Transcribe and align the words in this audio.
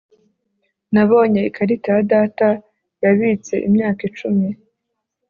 Nabonye 0.93 1.41
ikarita 1.49 1.87
ya 1.95 2.03
data 2.13 2.47
yabitse 3.03 3.53
imyaka 3.67 4.01
icumi 4.09 4.47